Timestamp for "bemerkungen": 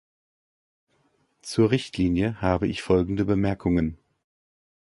3.23-3.99